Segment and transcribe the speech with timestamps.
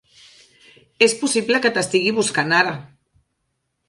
[1.07, 2.73] És possible que t'estigui buscant ara.